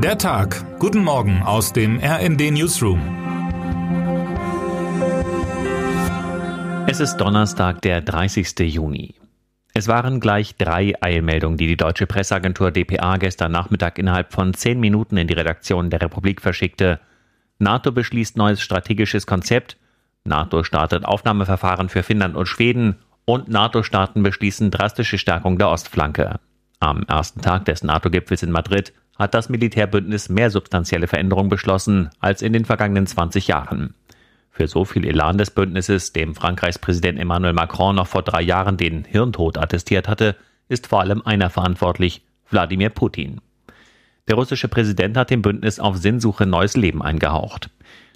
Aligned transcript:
Der 0.00 0.16
Tag. 0.16 0.78
Guten 0.78 1.02
Morgen 1.02 1.42
aus 1.42 1.72
dem 1.72 1.98
RND 1.98 2.52
Newsroom. 2.52 3.00
Es 6.86 7.00
ist 7.00 7.16
Donnerstag, 7.16 7.82
der 7.82 8.00
30. 8.00 8.60
Juni. 8.60 9.16
Es 9.74 9.88
waren 9.88 10.20
gleich 10.20 10.54
drei 10.54 10.94
Eilmeldungen, 11.00 11.58
die 11.58 11.66
die 11.66 11.76
deutsche 11.76 12.06
Presseagentur 12.06 12.70
dpa 12.70 13.16
gestern 13.16 13.50
Nachmittag 13.50 13.98
innerhalb 13.98 14.32
von 14.32 14.54
zehn 14.54 14.78
Minuten 14.78 15.16
in 15.16 15.26
die 15.26 15.34
Redaktion 15.34 15.90
der 15.90 16.00
Republik 16.00 16.42
verschickte. 16.42 17.00
NATO 17.58 17.90
beschließt 17.90 18.36
neues 18.36 18.60
strategisches 18.60 19.26
Konzept, 19.26 19.78
NATO 20.22 20.62
startet 20.62 21.04
Aufnahmeverfahren 21.04 21.88
für 21.88 22.04
Finnland 22.04 22.36
und 22.36 22.46
Schweden 22.46 22.98
und 23.24 23.48
NATO-Staaten 23.48 24.22
beschließen 24.22 24.70
drastische 24.70 25.18
Stärkung 25.18 25.58
der 25.58 25.70
Ostflanke. 25.70 26.38
Am 26.78 27.02
ersten 27.08 27.42
Tag 27.42 27.64
des 27.64 27.82
NATO-Gipfels 27.82 28.44
in 28.44 28.52
Madrid 28.52 28.92
hat 29.18 29.34
das 29.34 29.48
Militärbündnis 29.48 30.28
mehr 30.28 30.50
substanzielle 30.50 31.08
Veränderungen 31.08 31.48
beschlossen 31.48 32.10
als 32.20 32.40
in 32.40 32.52
den 32.52 32.64
vergangenen 32.64 33.06
20 33.06 33.48
Jahren. 33.48 33.94
Für 34.50 34.68
so 34.68 34.84
viel 34.84 35.06
Elan 35.06 35.38
des 35.38 35.50
Bündnisses, 35.50 36.12
dem 36.12 36.34
Frankreichs 36.34 36.78
Präsident 36.78 37.18
Emmanuel 37.18 37.52
Macron 37.52 37.96
noch 37.96 38.06
vor 38.06 38.22
drei 38.22 38.42
Jahren 38.42 38.76
den 38.76 39.04
Hirntod 39.04 39.58
attestiert 39.58 40.08
hatte, 40.08 40.36
ist 40.68 40.86
vor 40.86 41.00
allem 41.00 41.22
einer 41.24 41.50
verantwortlich, 41.50 42.22
Wladimir 42.50 42.90
Putin. 42.90 43.40
Der 44.28 44.36
russische 44.36 44.68
Präsident 44.68 45.16
hat 45.16 45.30
dem 45.30 45.42
Bündnis 45.42 45.80
auf 45.80 45.96
Sinnsuche 45.96 46.46
neues 46.46 46.76
Leben 46.76 47.02
eingehaucht. 47.02 47.70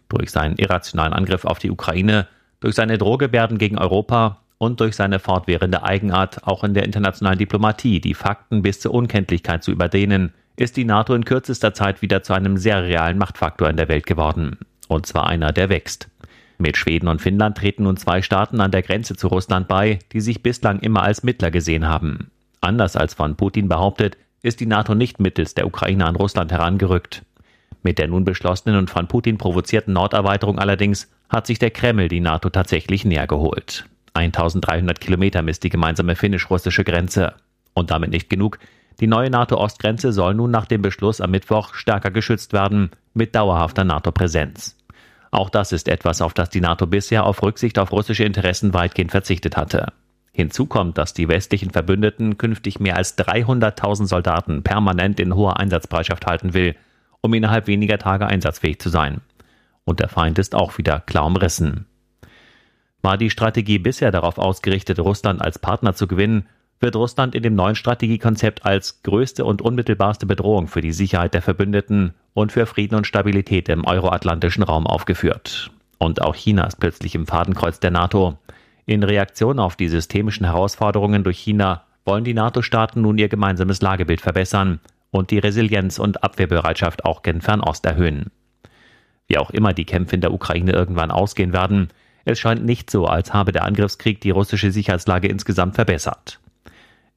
Durch 0.08 0.30
seinen 0.30 0.56
irrationalen 0.56 1.12
Angriff 1.12 1.44
auf 1.44 1.58
die 1.58 1.70
Ukraine, 1.70 2.28
durch 2.60 2.74
seine 2.74 2.98
Drohgebärden 2.98 3.58
gegen 3.58 3.78
Europa 3.78 4.40
und 4.58 4.80
durch 4.80 4.94
seine 4.94 5.18
fortwährende 5.18 5.82
Eigenart, 5.82 6.46
auch 6.46 6.64
in 6.64 6.74
der 6.74 6.84
internationalen 6.84 7.38
Diplomatie, 7.38 8.00
die 8.00 8.14
Fakten 8.14 8.62
bis 8.62 8.80
zur 8.80 8.94
Unkenntlichkeit 8.94 9.64
zu 9.64 9.72
überdehnen, 9.72 10.32
ist 10.56 10.76
die 10.76 10.84
NATO 10.84 11.14
in 11.14 11.24
kürzester 11.24 11.74
Zeit 11.74 12.02
wieder 12.02 12.22
zu 12.22 12.32
einem 12.32 12.56
sehr 12.56 12.82
realen 12.82 13.18
Machtfaktor 13.18 13.68
in 13.68 13.76
der 13.76 13.88
Welt 13.88 14.06
geworden. 14.06 14.58
Und 14.88 15.06
zwar 15.06 15.26
einer, 15.26 15.52
der 15.52 15.68
wächst. 15.68 16.08
Mit 16.58 16.76
Schweden 16.76 17.08
und 17.08 17.20
Finnland 17.20 17.56
treten 17.56 17.84
nun 17.84 17.96
zwei 17.96 18.22
Staaten 18.22 18.60
an 18.60 18.70
der 18.70 18.82
Grenze 18.82 19.16
zu 19.16 19.28
Russland 19.28 19.66
bei, 19.68 19.98
die 20.12 20.20
sich 20.20 20.42
bislang 20.42 20.80
immer 20.80 21.02
als 21.02 21.22
Mittler 21.22 21.50
gesehen 21.50 21.88
haben. 21.88 22.30
Anders 22.60 22.94
als 22.94 23.14
von 23.14 23.36
Putin 23.36 23.68
behauptet, 23.68 24.16
ist 24.42 24.60
die 24.60 24.66
NATO 24.66 24.94
nicht 24.94 25.18
mittels 25.18 25.54
der 25.54 25.66
Ukraine 25.66 26.06
an 26.06 26.16
Russland 26.16 26.52
herangerückt. 26.52 27.22
Mit 27.82 27.98
der 27.98 28.06
nun 28.06 28.24
beschlossenen 28.24 28.76
und 28.76 28.90
von 28.90 29.08
Putin 29.08 29.38
provozierten 29.38 29.92
Norderweiterung 29.92 30.58
allerdings 30.58 31.10
hat 31.28 31.46
sich 31.46 31.58
der 31.58 31.70
Kreml 31.70 32.08
die 32.08 32.20
NATO 32.20 32.50
tatsächlich 32.50 33.04
näher 33.04 33.26
geholt. 33.26 33.86
1300 34.14 35.00
Kilometer 35.00 35.42
misst 35.42 35.64
die 35.64 35.70
gemeinsame 35.70 36.14
finnisch-russische 36.14 36.84
Grenze. 36.84 37.34
Und 37.74 37.90
damit 37.90 38.10
nicht 38.10 38.28
genug. 38.28 38.58
Die 39.00 39.06
neue 39.06 39.30
NATO-Ostgrenze 39.30 40.12
soll 40.12 40.34
nun 40.34 40.50
nach 40.50 40.66
dem 40.66 40.82
Beschluss 40.82 41.20
am 41.20 41.30
Mittwoch 41.30 41.74
stärker 41.74 42.10
geschützt 42.10 42.52
werden, 42.52 42.90
mit 43.14 43.34
dauerhafter 43.34 43.84
NATO-Präsenz. 43.84 44.76
Auch 45.30 45.48
das 45.48 45.72
ist 45.72 45.88
etwas, 45.88 46.20
auf 46.20 46.34
das 46.34 46.50
die 46.50 46.60
NATO 46.60 46.86
bisher 46.86 47.24
auf 47.24 47.42
Rücksicht 47.42 47.78
auf 47.78 47.90
russische 47.90 48.24
Interessen 48.24 48.74
weitgehend 48.74 49.10
verzichtet 49.10 49.56
hatte. 49.56 49.86
Hinzu 50.32 50.66
kommt, 50.66 50.98
dass 50.98 51.14
die 51.14 51.28
westlichen 51.28 51.70
Verbündeten 51.70 52.38
künftig 52.38 52.80
mehr 52.80 52.96
als 52.96 53.18
300.000 53.18 54.06
Soldaten 54.06 54.62
permanent 54.62 55.20
in 55.20 55.34
hoher 55.34 55.58
Einsatzbereitschaft 55.58 56.26
halten 56.26 56.54
will, 56.54 56.74
um 57.20 57.34
innerhalb 57.34 57.66
weniger 57.66 57.98
Tage 57.98 58.26
einsatzfähig 58.26 58.78
zu 58.78 58.88
sein. 58.88 59.20
Und 59.84 60.00
der 60.00 60.08
Feind 60.08 60.38
ist 60.38 60.54
auch 60.54 60.78
wieder 60.78 61.00
klar 61.00 61.26
umrissen. 61.26 61.86
War 63.02 63.18
die 63.18 63.30
Strategie 63.30 63.78
bisher 63.78 64.10
darauf 64.10 64.38
ausgerichtet, 64.38 65.00
Russland 65.00 65.42
als 65.42 65.58
Partner 65.58 65.94
zu 65.94 66.06
gewinnen, 66.06 66.46
wird 66.82 66.96
Russland 66.96 67.34
in 67.34 67.42
dem 67.42 67.54
neuen 67.54 67.76
Strategiekonzept 67.76 68.66
als 68.66 69.02
größte 69.02 69.44
und 69.44 69.62
unmittelbarste 69.62 70.26
Bedrohung 70.26 70.66
für 70.66 70.80
die 70.80 70.92
Sicherheit 70.92 71.32
der 71.32 71.42
Verbündeten 71.42 72.14
und 72.34 72.52
für 72.52 72.66
Frieden 72.66 72.96
und 72.96 73.06
Stabilität 73.06 73.68
im 73.68 73.84
euroatlantischen 73.84 74.62
Raum 74.62 74.86
aufgeführt. 74.86 75.70
Und 75.98 76.20
auch 76.20 76.34
China 76.34 76.64
ist 76.64 76.80
plötzlich 76.80 77.14
im 77.14 77.26
Fadenkreuz 77.26 77.78
der 77.78 77.92
NATO. 77.92 78.36
In 78.84 79.04
Reaktion 79.04 79.60
auf 79.60 79.76
die 79.76 79.88
systemischen 79.88 80.44
Herausforderungen 80.44 81.22
durch 81.22 81.38
China 81.38 81.84
wollen 82.04 82.24
die 82.24 82.34
NATO-Staaten 82.34 83.00
nun 83.00 83.18
ihr 83.18 83.28
gemeinsames 83.28 83.80
Lagebild 83.80 84.20
verbessern 84.20 84.80
und 85.12 85.30
die 85.30 85.38
Resilienz 85.38 86.00
und 86.00 86.24
Abwehrbereitschaft 86.24 87.04
auch 87.04 87.22
gen 87.22 87.40
Fernost 87.40 87.86
erhöhen. 87.86 88.32
Wie 89.28 89.38
auch 89.38 89.50
immer 89.50 89.72
die 89.72 89.84
Kämpfe 89.84 90.16
in 90.16 90.20
der 90.20 90.32
Ukraine 90.32 90.72
irgendwann 90.72 91.12
ausgehen 91.12 91.52
werden, 91.52 91.88
es 92.24 92.40
scheint 92.40 92.64
nicht 92.64 92.90
so, 92.90 93.06
als 93.06 93.32
habe 93.32 93.52
der 93.52 93.64
Angriffskrieg 93.64 94.20
die 94.20 94.30
russische 94.30 94.72
Sicherheitslage 94.72 95.28
insgesamt 95.28 95.74
verbessert. 95.74 96.40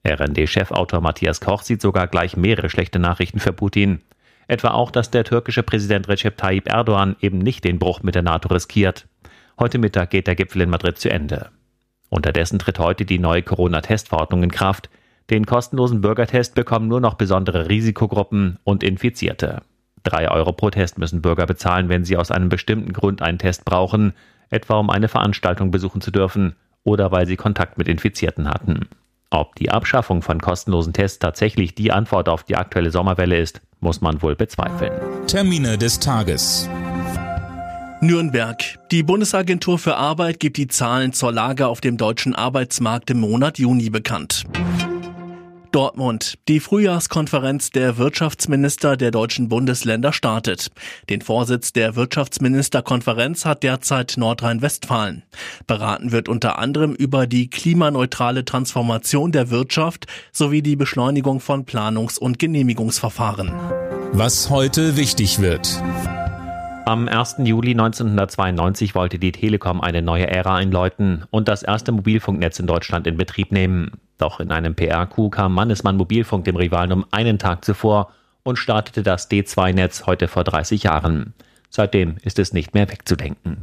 RND-Chefautor 0.06 1.02
Matthias 1.02 1.42
Koch 1.42 1.64
sieht 1.64 1.82
sogar 1.82 2.08
gleich 2.08 2.38
mehrere 2.38 2.70
schlechte 2.70 3.00
Nachrichten 3.00 3.40
für 3.40 3.54
Putin. 3.54 4.02
Etwa 4.48 4.72
auch, 4.72 4.92
dass 4.92 5.10
der 5.10 5.24
türkische 5.24 5.64
Präsident 5.64 6.08
Recep 6.08 6.38
Tayyip 6.38 6.70
Erdogan 6.70 7.16
eben 7.20 7.40
nicht 7.40 7.64
den 7.64 7.80
Bruch 7.80 8.04
mit 8.04 8.16
der 8.16 8.22
NATO 8.22 8.50
riskiert. 8.50 9.08
Heute 9.60 9.80
Mittag 9.80 10.12
geht 10.12 10.28
der 10.28 10.36
Gipfel 10.36 10.62
in 10.62 10.70
Madrid 10.70 10.98
zu 11.00 11.10
Ende. 11.10 11.50
Unterdessen 12.10 12.60
tritt 12.60 12.78
heute 12.78 13.06
die 13.06 13.20
neue 13.20 13.42
Corona-Testverordnung 13.42 14.44
in 14.44 14.52
Kraft. 14.52 14.90
Den 15.32 15.46
kostenlosen 15.46 16.02
Bürgertest 16.02 16.54
bekommen 16.54 16.88
nur 16.88 17.02
noch 17.02 17.16
besondere 17.16 17.68
Risikogruppen 17.68 18.60
und 18.64 18.84
Infizierte. 18.84 19.64
Drei 20.04 20.30
Euro 20.30 20.54
pro 20.54 20.70
Test 20.70 21.00
müssen 21.00 21.24
Bürger 21.24 21.48
bezahlen, 21.48 21.90
wenn 21.90 22.06
sie 22.06 22.16
aus 22.16 22.30
einem 22.30 22.50
bestimmten 22.50 22.94
Grund 22.94 23.24
einen 23.24 23.40
Test 23.40 23.66
brauchen, 23.66 24.14
etwa 24.52 24.78
um 24.80 24.92
eine 24.92 25.08
Veranstaltung 25.08 25.72
besuchen 25.72 26.02
zu 26.02 26.12
dürfen 26.12 26.56
oder 26.84 27.12
weil 27.12 27.26
sie 27.26 27.38
Kontakt 27.38 27.80
mit 27.80 27.88
Infizierten 27.88 28.48
hatten. 28.48 28.88
Ob 29.35 29.53
die 29.56 29.69
Abschaffung 29.69 30.22
von 30.22 30.40
kostenlosen 30.40 30.94
Tests 30.94 31.19
tatsächlich 31.19 31.75
die 31.75 31.91
Antwort 31.91 32.29
auf 32.29 32.44
die 32.44 32.56
aktuelle 32.56 32.90
Sommerwelle 32.90 33.38
ist, 33.38 33.59
muss 33.81 34.00
man 34.00 34.22
wohl 34.22 34.38
bezweifeln. 34.38 34.94
Termine 35.28 35.78
des 35.78 36.00
Tages. 36.00 36.69
Nürnberg. 38.00 38.63
Die 38.91 39.03
Bundesagentur 39.03 39.78
für 39.78 39.97
Arbeit 39.97 40.40
gibt 40.40 40.56
die 40.56 40.68
Zahlen 40.68 41.12
zur 41.12 41.34
Lage 41.34 41.68
auf 41.68 41.81
dem 41.81 41.97
deutschen 41.97 42.34
Arbeitsmarkt 42.34 43.09
im 43.09 43.19
Monat 43.19 43.59
Juni 43.59 43.90
bekannt. 43.90 44.45
Dortmund. 45.75 46.36
Die 46.47 46.62
Frühjahrskonferenz 46.62 47.69
der 47.69 47.97
Wirtschaftsminister 47.97 48.96
der 48.96 49.12
deutschen 49.12 49.50
Bundesländer 49.50 50.13
startet. 50.13 50.69
Den 51.09 51.19
Vorsitz 51.19 51.74
der 51.74 51.97
Wirtschaftsministerkonferenz 51.97 53.44
hat 53.44 53.62
derzeit 53.62 54.13
Nordrhein-Westfalen. 54.16 55.24
Beraten 55.68 56.13
wird 56.13 56.30
unter 56.30 56.59
anderem 56.59 56.94
über 56.94 57.28
die 57.28 57.50
klimaneutrale 57.50 58.46
Transformation 58.46 59.34
der 59.34 59.50
Wirtschaft 59.50 60.08
sowie 60.31 60.62
die 60.62 60.78
Beschleunigung 60.78 61.41
von 61.41 61.66
Planungs- 61.66 62.18
und 62.18 62.40
Genehmigungsverfahren. 62.40 63.52
Was 64.13 64.50
heute 64.50 64.96
wichtig 64.96 65.42
wird. 65.42 65.84
Am 66.85 67.07
1. 67.07 67.38
Juli 67.40 67.72
1992 67.72 68.94
wollte 68.94 69.18
die 69.18 69.31
Telekom 69.31 69.81
eine 69.81 70.03
neue 70.03 70.28
Ära 70.28 70.56
einläuten 70.56 71.25
und 71.31 71.47
das 71.47 71.63
erste 71.63 71.91
Mobilfunknetz 71.91 72.59
in 72.59 72.68
Deutschland 72.68 73.07
in 73.07 73.18
Betrieb 73.18 73.51
nehmen. 73.51 73.94
Doch 74.19 74.40
in 74.40 74.51
einem 74.51 74.75
PR-Coup 74.75 75.31
kam 75.31 75.56
Mannesmann 75.56 75.97
Mobilfunk 75.97 76.45
dem 76.45 76.56
Rivalen 76.56 76.91
um 76.91 77.06
einen 77.09 77.40
Tag 77.40 77.66
zuvor 77.66 78.12
und 78.44 78.59
startete 78.59 79.01
das 79.01 79.31
D2-Netz 79.31 80.06
heute 80.06 80.28
vor 80.28 80.44
30 80.44 80.84
Jahren. 80.84 81.34
Seitdem 81.72 82.18
ist 82.22 82.38
es 82.38 82.53
nicht 82.53 82.75
mehr 82.75 82.88
wegzudenken. 82.88 83.57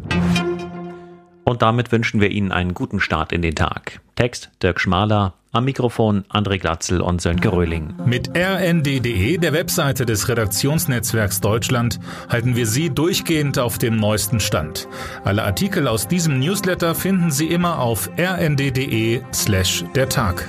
Und 1.45 1.63
damit 1.63 1.93
wünschen 1.93 2.21
wir 2.21 2.33
Ihnen 2.33 2.51
einen 2.51 2.75
guten 2.75 2.99
Start 2.99 3.31
in 3.31 3.43
den 3.43 3.55
Tag. 3.55 4.01
Text 4.23 4.53
Dirk 4.63 4.79
Schmaler, 4.79 5.35
am 5.51 5.65
Mikrofon 5.65 6.25
André 6.29 6.61
Glatzel 6.61 7.01
und 7.01 7.21
Sönke 7.21 7.51
Röhling. 7.51 7.93
Mit 8.07 8.31
rnd.de, 8.37 9.37
der 9.37 9.53
Webseite 9.53 10.07
des 10.07 10.29
Redaktionsnetzwerks 10.29 11.41
Deutschland, 11.41 11.99
halten 12.29 12.55
wir 12.55 12.69
Sie 12.69 12.89
durchgehend 12.89 13.59
auf 13.59 13.79
dem 13.79 13.97
neuesten 13.97 14.39
Stand. 14.39 14.87
Alle 15.25 15.43
Artikel 15.43 15.89
aus 15.89 16.07
diesem 16.07 16.39
Newsletter 16.39 16.95
finden 16.95 17.33
Sie 17.33 17.49
immer 17.49 17.81
auf 17.81 18.11
rnd.de 18.17 19.23
slash 19.33 19.85
der 19.97 20.09
Tag. 20.09 20.49